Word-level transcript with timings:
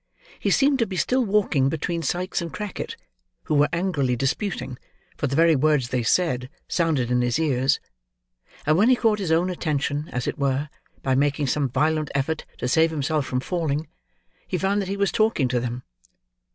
He 0.39 0.49
seemed 0.49 0.79
to 0.79 0.87
be 0.87 0.95
still 0.95 1.23
walking 1.23 1.69
between 1.69 2.01
Sikes 2.01 2.41
and 2.41 2.51
Crackit, 2.51 2.95
who 3.43 3.53
were 3.53 3.69
angrily 3.71 4.15
disputing—for 4.15 5.27
the 5.27 5.35
very 5.35 5.55
words 5.55 5.89
they 5.89 6.01
said, 6.01 6.49
sounded 6.67 7.11
in 7.11 7.21
his 7.21 7.37
ears; 7.37 7.79
and 8.65 8.79
when 8.79 8.89
he 8.89 8.95
caught 8.95 9.19
his 9.19 9.31
own 9.31 9.51
attention, 9.51 10.09
as 10.11 10.25
it 10.27 10.39
were, 10.39 10.69
by 11.03 11.13
making 11.13 11.45
some 11.45 11.69
violent 11.69 12.09
effort 12.15 12.45
to 12.57 12.67
save 12.67 12.89
himself 12.89 13.27
from 13.27 13.41
falling, 13.41 13.87
he 14.47 14.57
found 14.57 14.81
that 14.81 14.87
he 14.89 14.97
was 14.97 15.11
talking 15.11 15.47
to 15.49 15.59
them. 15.59 15.83